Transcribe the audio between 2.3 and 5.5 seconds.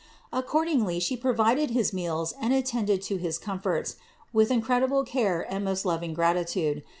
and attended to his comforts with incredible care